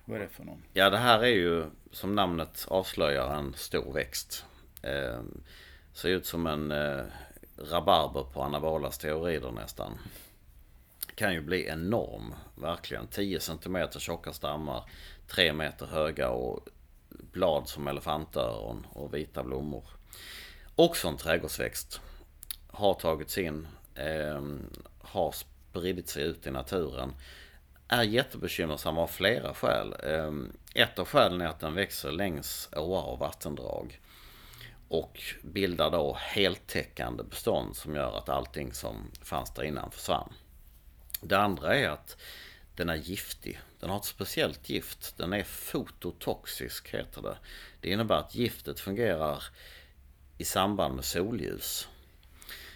[0.05, 0.63] Vad är det för någon?
[0.73, 4.45] Ja, det här är ju som namnet avslöjar en stor växt.
[4.81, 5.21] Eh,
[5.93, 7.05] ser ut som en eh,
[7.57, 9.99] rabarber på anabola steroider nästan
[11.17, 12.33] kan ju bli enorm.
[12.55, 13.07] Verkligen.
[13.07, 14.83] 10 cm tjocka stammar.
[15.27, 16.67] 3 meter höga och
[17.09, 19.83] blad som elefantöron och vita blommor.
[20.75, 22.01] Också en trädgårdsväxt.
[22.67, 23.67] Har tagits in.
[23.95, 24.43] Eh,
[25.01, 27.13] har spridit sig ut i naturen.
[27.87, 29.95] Är jättebekymmersam av flera skäl.
[30.03, 30.31] Eh,
[30.83, 33.99] ett av skälen är att den växer längs åar och vattendrag.
[34.87, 40.33] Och bildar då heltäckande bestånd som gör att allting som fanns där innan försvann.
[41.21, 42.17] Det andra är att
[42.75, 43.59] den är giftig.
[43.79, 45.17] Den har ett speciellt gift.
[45.17, 47.37] Den är fototoxisk heter det.
[47.81, 49.43] Det innebär att giftet fungerar
[50.37, 51.87] i samband med solljus.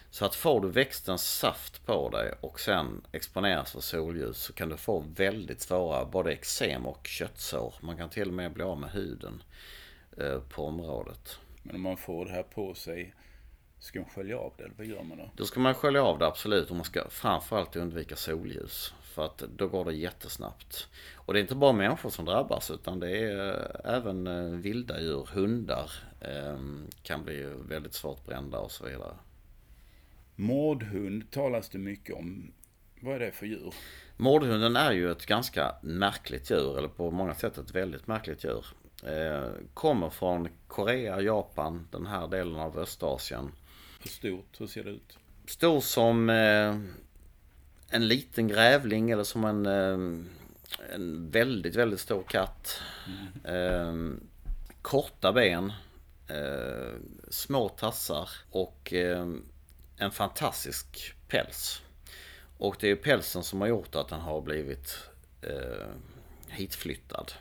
[0.10, 4.70] Så att får du växtens saft på dig och sen exponeras för solljus så kan
[4.70, 7.74] du få väldigt svåra både eksem och köttsår.
[7.82, 9.44] Man kan till och med bli av med huden
[10.18, 11.40] eh, på området.
[11.64, 13.14] Men om man får det här på sig
[13.82, 15.30] Ska man skölja av det eller vad gör man då?
[15.36, 18.94] Då ska man skölja av det absolut och man ska framförallt undvika solljus.
[19.02, 20.88] För att då går det jättesnabbt.
[21.16, 25.02] Och det är inte bara människor som drabbas utan det är eh, även eh, vilda
[25.02, 29.14] djur, hundar ehm, kan bli väldigt svårt brända och så vidare.
[30.36, 32.52] Mårdhund talas det mycket om.
[33.02, 33.74] Vad är det för djur?
[34.18, 38.66] Mårdhunden är ju ett ganska märkligt djur, eller på många sätt ett väldigt märkligt djur.
[39.04, 43.52] Eh, kommer från Korea, Japan, den här delen av Östasien.
[44.00, 44.60] Hur stort?
[44.60, 45.18] Hur ser det ut?
[45.48, 46.78] Stor som eh,
[47.90, 50.26] en liten grävling eller som en, eh,
[50.94, 52.82] en väldigt, väldigt stor katt.
[53.46, 54.28] Mm.
[54.82, 55.74] Korta ben.
[57.30, 58.94] Små tassar och
[59.98, 61.82] en fantastisk päls.
[62.58, 64.98] Och det är pälsen som har gjort att den har blivit
[66.48, 67.34] hitflyttad.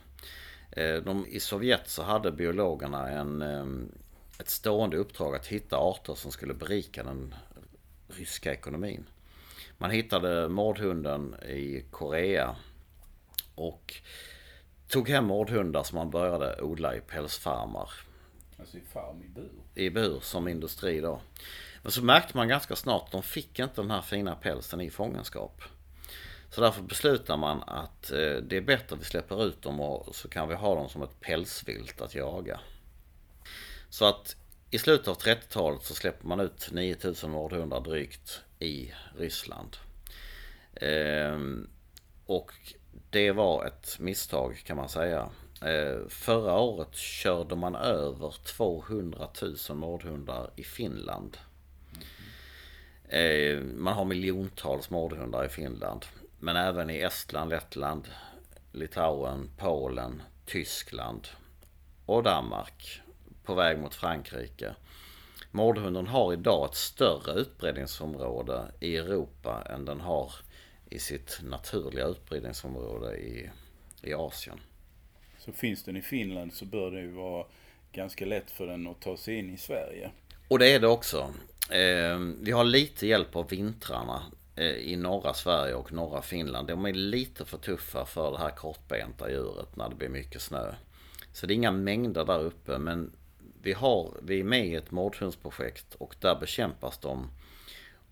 [0.77, 3.43] De, I Sovjet så hade biologerna en,
[4.41, 7.35] ett stående uppdrag att hitta arter som skulle berika den
[8.09, 9.07] ryska ekonomin.
[9.79, 12.57] Man hittade mårdhunden i Korea
[13.55, 13.95] och
[14.89, 17.91] tog hem mårdhundar som man började odla i pälsfarmar.
[18.59, 19.51] Alltså i farm i bur?
[19.75, 21.21] I bur som industri då.
[21.83, 24.91] Men så märkte man ganska snart att de fick inte den här fina pälsen i
[24.91, 25.63] fångenskap.
[26.51, 30.15] Så därför beslutar man att eh, det är bättre att vi släpper ut dem och
[30.15, 32.61] så kan vi ha dem som ett pälsvilt att jaga.
[33.91, 34.37] Så att
[34.71, 39.77] i slutet av 30-talet så släpper man ut 9000 mårdhundar drygt i Ryssland.
[40.75, 41.69] Ehm,
[42.27, 42.53] och
[43.11, 45.29] det var ett misstag kan man säga.
[45.63, 51.37] Ehm, förra året körde man över 200 000 mårdhundar i Finland.
[53.09, 56.07] Ehm, man har miljontals mårdhundar i Finland.
[56.43, 58.09] Men även i Estland, Lettland,
[58.73, 61.29] Litauen, Polen, Tyskland
[62.07, 63.01] och Danmark
[63.45, 64.75] på väg mot Frankrike.
[65.51, 70.33] Mårdhunden har idag ett större utbredningsområde i Europa än den har
[70.91, 73.51] i sitt naturliga utbredningsområde i,
[74.03, 74.61] i Asien.
[75.39, 77.47] Så finns den i Finland så bör det ju vara
[77.93, 80.11] ganska lätt för den att ta sig in i Sverige.
[80.49, 81.35] Och det är det också.
[81.71, 84.23] Eh, vi har lite hjälp av vintrarna
[84.61, 86.69] Eh, i norra Sverige och norra Finland.
[86.69, 90.75] De är lite för tuffa för det här kortbenta djuret när det blir mycket snö.
[91.33, 93.13] Så det är inga mängder där uppe men
[93.63, 97.31] vi, har, vi är med i ett mårdhundsprojekt och där bekämpas de.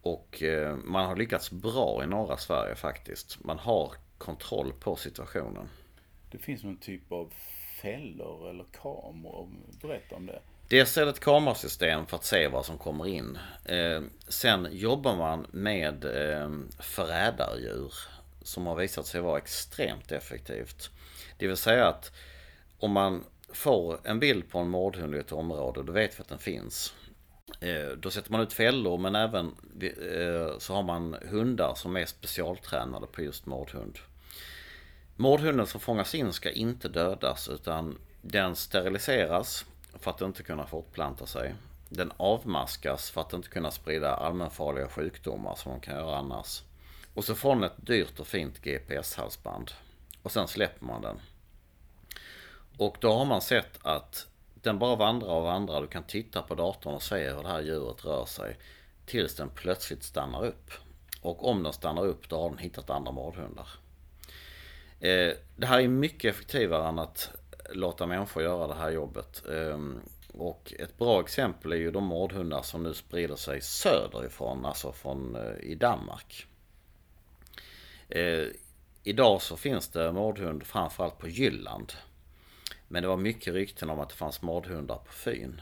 [0.02, 3.44] Och eh, man har lyckats bra i norra Sverige faktiskt.
[3.44, 5.68] Man har kontroll på situationen.
[6.30, 7.32] Det finns någon typ av
[7.82, 9.48] fällor eller kameror.
[9.82, 10.40] Berätta om det.
[10.68, 13.38] Dels är det ett kamerasystem för att se vad som kommer in.
[13.64, 17.92] Eh, sen jobbar man med eh, förrädardjur
[18.42, 20.90] som har visat sig vara extremt effektivt.
[21.38, 22.12] Det vill säga att
[22.78, 26.28] om man får en bild på en mårdhund i ett område, då vet vi att
[26.28, 26.94] den finns.
[27.60, 29.46] Eh, då sätter man ut fällor men även
[29.80, 33.98] eh, så har man hundar som är specialtränade på just mårdhund.
[35.16, 39.64] Mårdhunden som fångas in ska inte dödas utan den steriliseras
[40.00, 41.54] för att inte kunna fortplanta sig.
[41.88, 46.62] Den avmaskas för att inte kunna sprida allmänfarliga sjukdomar som de kan göra annars.
[47.14, 49.70] Och så får den ett dyrt och fint GPS-halsband.
[50.22, 51.20] Och sen släpper man den.
[52.76, 55.80] Och då har man sett att den bara vandrar och vandrar.
[55.80, 58.56] Du kan titta på datorn och se hur det här djuret rör sig.
[59.06, 60.70] Tills den plötsligt stannar upp.
[61.20, 63.68] Och om den stannar upp då har den hittat andra mårdhundar.
[65.00, 67.30] Eh, det här är mycket effektivare än att
[67.72, 69.46] låta människor göra det här jobbet.
[69.48, 70.00] Ehm,
[70.32, 75.36] och ett bra exempel är ju de mårdhundar som nu sprider sig söderifrån, alltså från
[75.36, 76.46] eh, i Danmark.
[78.08, 78.52] Ehm,
[79.02, 81.92] idag så finns det mårdhund framförallt på Jylland.
[82.88, 85.60] Men det var mycket rykten om att det fanns mårdhundar på Fyn.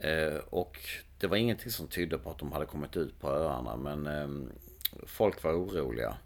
[0.00, 0.78] Ehm, och
[1.18, 4.52] det var ingenting som tydde på att de hade kommit ut på öarna men
[5.06, 6.16] folk var oroliga.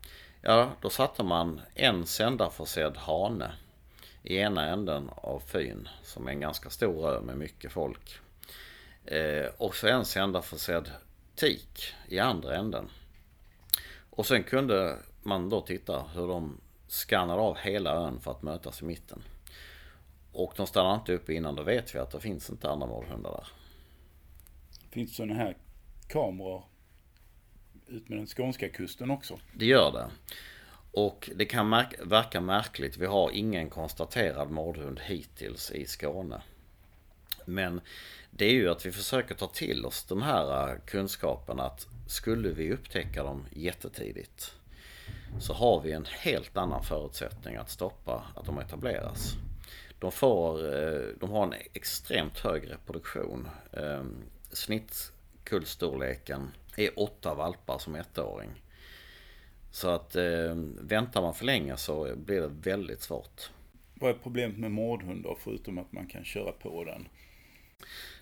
[0.41, 3.53] Ja, då satte man en sändarförsedd hane
[4.27, 8.19] i ena änden av Fyn, som är en ganska stor ö med mycket folk.
[9.05, 10.91] Eh, och så en sändarförsedd
[11.35, 12.89] tik i andra änden.
[14.11, 18.83] Och sen kunde man då titta hur de skannade av hela ön för att mötas
[18.83, 19.23] i mitten.
[20.33, 23.31] Och de stannar inte uppe innan, då vet vi att det finns inte andra mårdhundar
[23.31, 23.47] där.
[24.91, 25.57] Finns det sådana här
[26.09, 26.65] kameror
[27.87, 29.39] ut med den skånska kusten också?
[29.55, 30.11] Det gör det.
[30.97, 32.97] Och det kan märk verka märkligt.
[32.97, 36.43] Vi har ingen konstaterad mordhund hittills i Skåne.
[37.45, 37.81] Men
[38.31, 42.49] det är ju att vi försöker ta till oss den här äh, kunskapen att skulle
[42.49, 44.55] vi upptäcka dem jättetidigt
[45.41, 49.35] så har vi en helt annan förutsättning att stoppa att de etableras.
[49.99, 53.49] De, får, äh, de har en extremt hög reproduktion.
[53.73, 54.05] Äh,
[54.53, 58.63] snittkullstorleken är åtta valpar som ettåring.
[59.77, 63.51] Så att eh, väntar man för länge så blir det väldigt svårt.
[63.95, 67.09] Vad är problemet med mårdhundar förutom att man kan köra på den?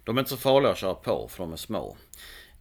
[0.05, 1.97] De är inte så farliga att köra på för de är små.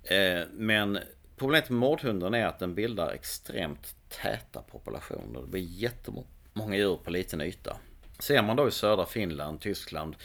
[0.03, 0.99] Eh, men
[1.35, 5.41] problemet med mårdhunden är att den bildar extremt täta populationer.
[5.41, 7.77] Det blir jättemånga djur på liten yta.
[8.19, 10.15] Ser man då i södra Finland, Tyskland,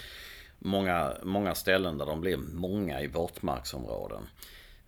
[0.59, 4.23] många, många ställen där de blir många i våtmarksområden.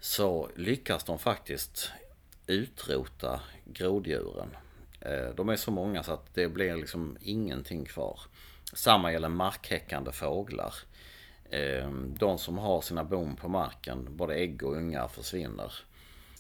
[0.00, 1.92] Så lyckas de faktiskt
[2.50, 4.56] utrota groddjuren.
[5.00, 8.20] Eh, de är så många så att det blir liksom ingenting kvar.
[8.72, 10.74] Samma gäller markhäckande fåglar.
[11.50, 15.72] Eh, de som har sina bon på marken, både ägg och ungar försvinner.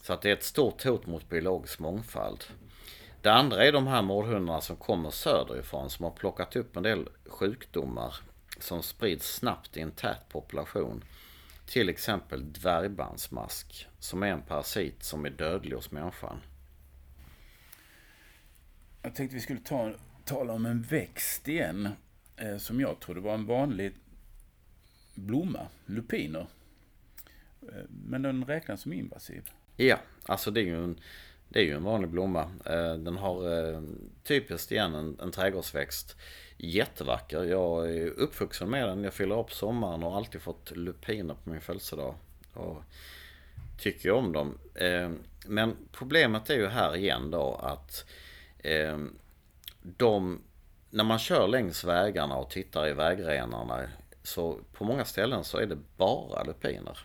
[0.02, 2.44] Så att det är ett stort hot mot biologisk mångfald.
[3.22, 7.08] Det andra är de här mårdhundarna som kommer söderifrån som har plockat upp en del
[7.26, 8.14] sjukdomar
[8.58, 11.04] som sprids snabbt i en tät population.
[11.70, 16.40] Till exempel dvärgbandsmask som är en parasit som är dödlig hos människan.
[19.02, 19.92] Jag tänkte vi skulle ta,
[20.24, 21.88] tala om en växt igen.
[22.36, 23.92] Eh, som jag trodde var en vanlig
[25.14, 26.46] blomma, lupiner.
[27.62, 29.50] Eh, men den räknas som invasiv.
[29.76, 31.00] Ja, alltså det är ju en,
[31.50, 32.50] det är ju en vanlig blomma.
[32.64, 33.82] Eh, den har eh,
[34.24, 36.16] typiskt igen en, en trädgårdsväxt
[36.56, 37.44] jättevacker.
[37.44, 39.04] Jag är uppvuxen med den.
[39.04, 42.14] Jag fyller upp sommaren och har alltid fått lupiner på min födelsedag.
[42.54, 42.82] Och
[43.78, 44.58] tycker om dem.
[44.74, 45.10] Eh,
[45.46, 48.04] men problemet är ju här igen då att
[49.82, 50.42] de,
[50.90, 53.88] när man kör längs vägarna och tittar i vägrenarna
[54.22, 56.98] så på många ställen så är det bara lupiner.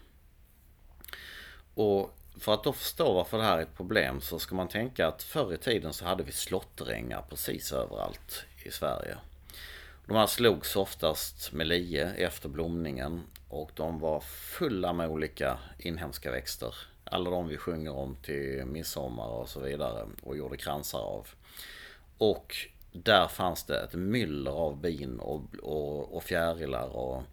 [1.75, 5.08] Och för att då förstå varför det här är ett problem så ska man tänka
[5.08, 9.17] att förr i tiden så hade vi slåtterängar precis överallt i Sverige.
[10.08, 16.32] De här slogs oftast med lie efter blomningen och de var fulla med olika inhemska
[16.32, 16.76] växter.
[17.03, 21.28] Alla de vi sjunger om till midsommar och så vidare och gjorde kransar av.
[22.18, 22.55] Och
[22.91, 27.24] där fanns det ett myller av bin och, och, och fjärilar och,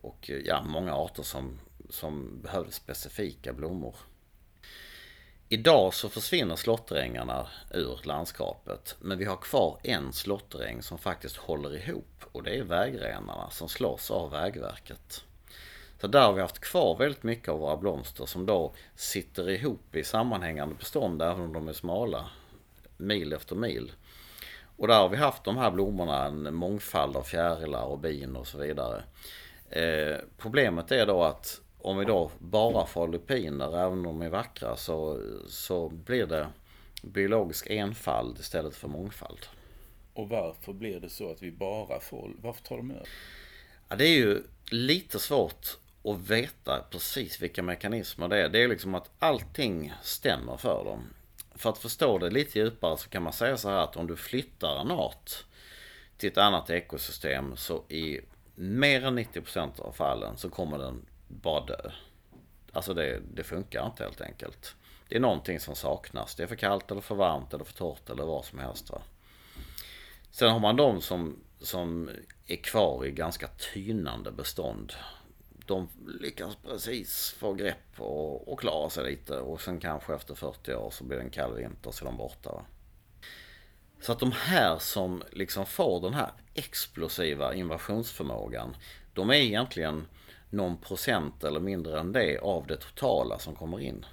[0.00, 1.58] och ja, många arter som,
[1.90, 3.94] som behövde specifika blommor.
[5.48, 8.96] Idag så försvinner slåtterängarna ur landskapet.
[9.00, 12.24] Men vi har kvar en slåtteräng som faktiskt håller ihop.
[12.32, 15.24] Och det är vägrenarna som slås av Vägverket.
[16.00, 19.96] Så där har vi haft kvar väldigt mycket av våra blomster som då sitter ihop
[19.96, 22.26] i sammanhängande bestånd även om de är smala.
[22.96, 23.92] Mil efter mil.
[24.76, 28.46] Och där har vi haft de här blommorna, en mångfald av fjärilar och bin och
[28.46, 29.02] så vidare.
[29.70, 34.28] Eh, problemet är då att om vi då bara får lupiner, även om de är
[34.28, 36.48] vackra, så, så blir det
[37.02, 39.38] biologisk enfald istället för mångfald.
[40.14, 43.08] Och varför blir det så att vi bara får, varför tar de över?
[43.88, 45.66] Ja, det är ju lite svårt
[46.04, 48.48] att veta precis vilka mekanismer det är.
[48.48, 51.04] Det är liksom att allting stämmer för dem.
[51.54, 54.16] för att förstå det lite djupare så kan man säga så här att om du
[54.16, 55.30] flyttar en art
[56.18, 58.20] till ett annat ekosystem så i
[58.54, 61.90] mer än 90% av fallen så kommer den bara dö.
[62.72, 64.74] Alltså det, det funkar inte helt enkelt.
[65.08, 66.34] Det är någonting som saknas.
[66.34, 68.90] Det är för kallt eller för varmt eller för torrt eller vad som helst.
[68.90, 69.02] Va?
[70.30, 72.10] Sen har man de som, som
[72.46, 74.92] är kvar i ganska tynande bestånd.
[75.66, 75.88] De
[76.20, 80.90] lyckas precis få grepp och, och klara sig lite och sen kanske efter 40 år
[80.90, 82.52] så blir det en kall vinter så är de borta.
[82.52, 82.64] Va?
[84.00, 88.76] Så att de här som liksom får den här explosiva invasionsförmågan,
[89.14, 90.06] de är egentligen
[90.50, 94.06] någon procent eller mindre än det av det totala som kommer in.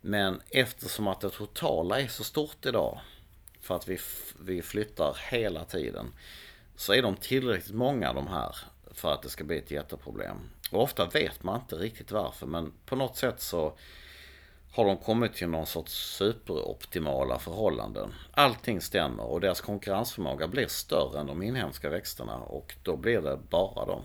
[0.00, 3.00] Men eftersom att det totala är så stort idag,
[3.60, 3.98] för att vi,
[4.40, 6.06] vi flyttar hela tiden,
[6.76, 8.56] så är de tillräckligt många de här
[8.90, 10.36] för att det ska bli ett jätteproblem.
[10.70, 13.76] Och ofta vet man inte riktigt varför, men på något sätt så
[14.72, 18.14] har de kommit till någon sorts superoptimala förhållanden.
[18.32, 23.38] Allting stämmer och deras konkurrensförmåga blir större än de inhemska växterna och då blir det
[23.50, 24.02] bara dem.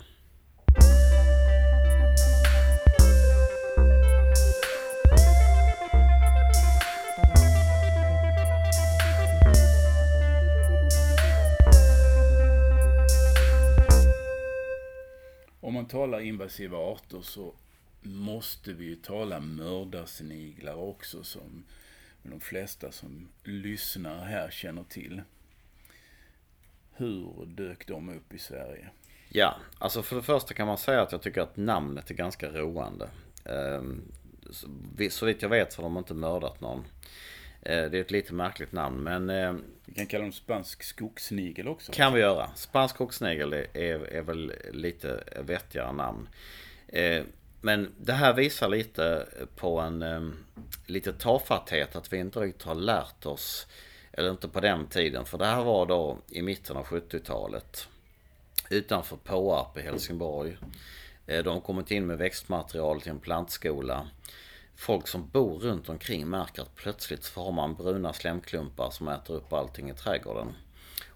[15.78, 17.54] Man talar invasiva arter så
[18.02, 21.64] måste vi ju tala mördarsniglar också som
[22.24, 25.22] de flesta som lyssnar här känner till.
[26.96, 28.90] Hur dök de upp i Sverige?
[29.30, 32.50] Ja, alltså för det första kan man säga att jag tycker att namnet är ganska
[32.50, 33.10] roande.
[33.46, 34.02] Ehm,
[35.12, 36.86] så vitt jag vet så har de inte mördat någon.
[37.62, 39.30] Eh, det är ett lite märkligt namn men...
[39.30, 39.54] Eh,
[39.86, 41.92] vi kan kalla dem spansk skogssnigel också.
[41.92, 42.50] Kan vi göra.
[42.56, 46.30] Spansk skogssnigel är, är väl lite vettigare namn.
[46.88, 47.24] Eh,
[47.62, 50.36] men det här visar lite på en
[50.86, 53.68] lite tafatthet att vi inte riktigt har lärt oss.
[54.12, 55.26] Eller inte på den tiden.
[55.26, 57.88] För det här var då i mitten av 70-talet.
[58.70, 60.58] Utanför Påarp i Helsingborg.
[61.26, 64.08] De har kommit in med växtmaterial till en plantskola
[64.78, 69.36] folk som bor runt omkring märker att plötsligt så har man bruna slemklumpar som äter
[69.36, 70.56] upp allting i trädgården.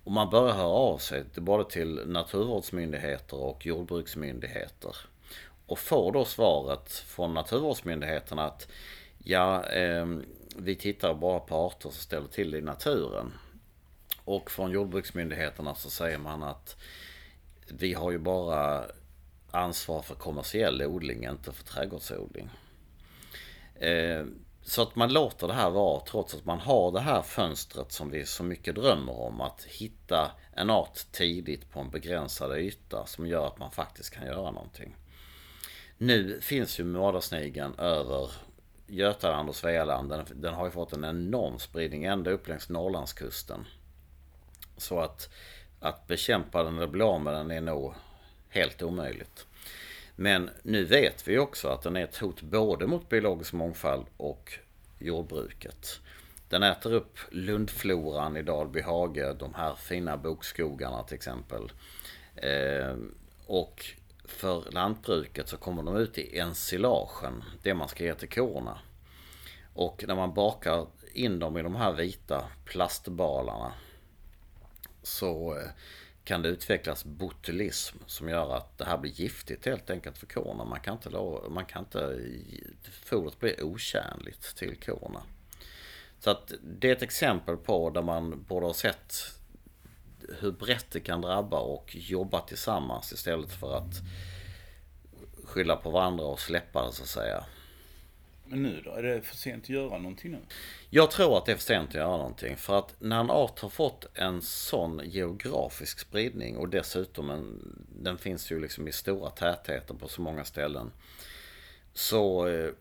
[0.04, 4.96] Och man börjar höra av sig både till naturvårdsmyndigheter och jordbruksmyndigheter.
[5.66, 8.68] Och får då svaret från naturvårdsmyndigheterna att
[9.24, 10.06] ja, eh,
[10.56, 13.34] vi tittar bara på arter som ställer till i naturen.
[14.24, 16.78] Och från jordbruksmyndigheterna så säger man att
[17.68, 18.86] vi har ju bara
[19.52, 22.50] ansvar för kommersiell odling, inte för trädgårdsodling.
[23.82, 24.26] Eh,
[24.64, 28.10] så att man låter det här vara trots att man har det här fönstret som
[28.10, 29.42] vi så mycket drömmer om.
[29.42, 34.26] Att hitta en art tidigt på en begränsad yta som gör att man faktiskt kan
[34.26, 34.96] göra någonting.
[35.98, 38.32] Nu finns ju mördarsnigeln över
[38.88, 40.10] Götaland och Svealand.
[40.10, 43.66] Den, den, har ju fått en enorm spridning ända upp längs Norrlandskusten.
[44.78, 45.30] Så att,
[45.80, 47.94] att bekämpa den eller bli av med den är nog
[48.50, 49.46] helt omöjligt.
[50.22, 54.54] Men nu vet vi också att den är ett hot både mot biologisk mångfald och
[55.00, 56.00] jordbruket.
[56.50, 61.72] Den äter upp lundfloran i Dalbyhage, de här fina bokskogarna till exempel.
[62.36, 62.96] Eh,
[63.46, 63.86] och
[64.26, 68.80] för lantbruket så kommer de ut i ensilagen, det man ska ge till korna.
[69.74, 73.74] Och när man bakar in dem i de här vita plastbalarna
[75.04, 75.68] så eh,
[76.24, 80.66] kan det utvecklas botulism som gör att det här blir giftigt helt enkelt för korna.
[80.66, 81.10] Man kan inte,
[81.50, 82.20] man kan inte
[82.92, 85.24] fodret blir otjänligt till korna.
[86.20, 89.14] Så att det är ett exempel på där man borde ha sett
[90.40, 94.02] hur brett det kan drabba och jobba tillsammans istället för att
[95.44, 97.46] skylla på varandra och släppa det så att säga.
[98.52, 98.92] Men nu då?
[98.92, 100.40] Är det för sent att göra någonting nu?
[100.90, 102.58] Jag tror att det är för sent att göra någonting.
[102.58, 108.18] För att när en art har fått en sån geografisk spridning och dessutom en, den
[108.18, 110.92] finns ju liksom i stora tätheter på så många ställen.
[111.94, 112.72] Så eh,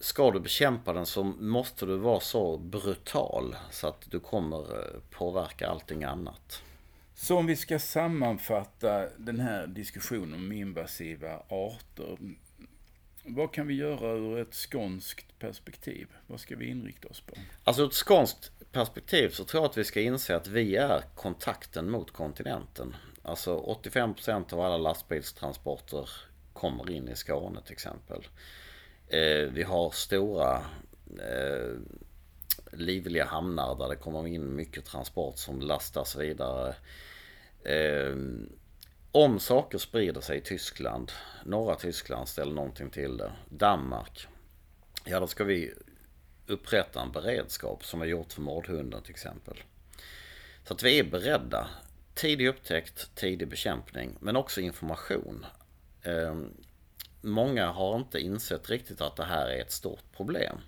[0.00, 5.00] ska du bekämpa den så måste du vara så brutal så att du kommer eh,
[5.10, 6.62] påverka allting annat.
[7.14, 12.18] Så om vi ska sammanfatta den här diskussionen om invasiva arter.
[13.26, 16.08] Vad kan vi göra ur ett skånskt perspektiv?
[16.26, 17.34] Vad ska vi inrikta oss på?
[17.64, 21.02] Alltså ur ett skånskt perspektiv så tror jag att vi ska inse att vi är
[21.14, 22.96] kontakten mot kontinenten.
[23.22, 26.10] Alltså 85% av alla lastbilstransporter
[26.52, 28.26] kommer in i Skåne till exempel.
[29.08, 30.56] Eh, vi har stora
[31.18, 31.76] eh,
[32.72, 36.74] livliga hamnar där det kommer in mycket transport som lastas vidare.
[37.64, 38.16] Eh,
[39.16, 41.12] om saker sprider sig i Tyskland,
[41.44, 44.26] norra Tyskland ställer någonting till det, Danmark,
[45.04, 45.72] ja då ska vi
[46.46, 49.62] upprätta en beredskap som vi gjort för mårdhunden till exempel.
[50.64, 51.68] Så att vi är beredda.
[52.14, 55.46] Tidig upptäckt, tidig bekämpning, men också information.
[56.02, 56.36] Eh,
[57.20, 60.58] många har inte insett riktigt att det här är ett stort problem.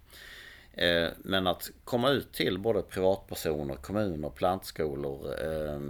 [0.76, 5.80] Eh, men att komma ut till både privatpersoner, kommuner, plantskolor, eh,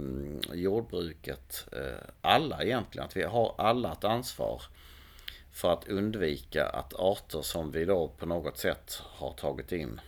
[0.57, 3.05] jordbruket, eh, alla egentligen.
[3.05, 4.61] Att vi har alla ett ansvar
[5.51, 10.01] för att undvika att arter som vi då på något sätt har tagit in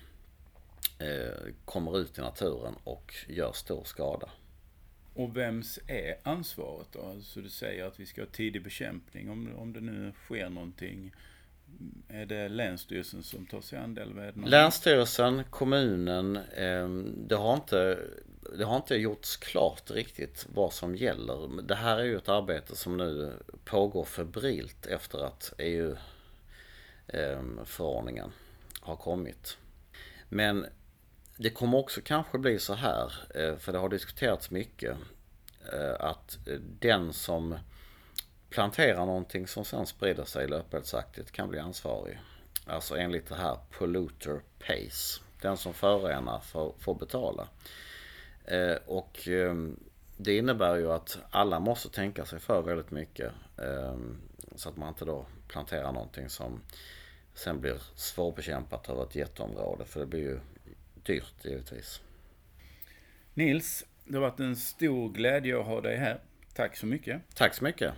[1.65, 4.30] kommer ut i naturen och gör stor skada.
[5.13, 7.01] Och vems är ansvaret då?
[7.01, 11.11] Alltså du säger att vi ska ha tidig bekämpning om, om det nu sker någonting.
[12.07, 14.01] Är det Länsstyrelsen som tar sig an det?
[14.01, 17.99] Eller är det Länsstyrelsen, kommunen, ehm, det, har inte,
[18.57, 21.61] det har inte gjorts klart riktigt vad som gäller.
[21.61, 23.34] Det här är ju ett arbete som nu
[23.65, 28.32] pågår febrilt efter att EU-förordningen ehm,
[28.82, 29.57] har kommit.
[30.30, 30.65] Men
[31.38, 34.97] det kommer också kanske bli så här, eh, för det har diskuterats mycket,
[35.74, 36.38] eh, att
[36.80, 37.55] den som
[38.50, 42.20] planterar någonting som sen sprider sig löpeldsaktigt kan bli ansvarig.
[42.66, 45.22] Alltså enligt det här polluter pays.
[45.41, 47.47] Den som förorenar får, får betala.
[48.45, 49.20] Eh, och
[50.18, 53.32] det innebär ju att alla måste tänka sig för väldigt mycket.
[54.56, 56.62] Så att man inte då planterar någonting som
[57.34, 59.86] sen blir svårbekämpat över ett jätteområde.
[59.86, 60.39] För det blir ju
[61.04, 62.02] dyrt givetvis.
[63.34, 66.20] Nils, det har varit en stor glädje att ha dig här.
[66.54, 67.22] Tack så mycket.
[67.36, 67.93] Tack så mycket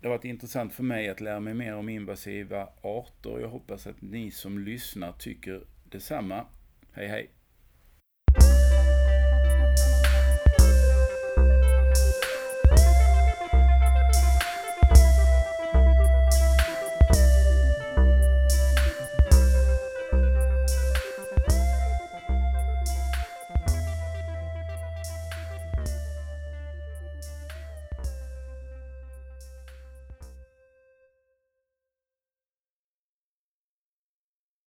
[0.00, 3.40] det har varit intressant för mig att lära mig mer om invasiva arter.
[3.40, 6.46] Jag hoppas att ni som lyssnar tycker detsamma.
[6.92, 7.30] Hej hej!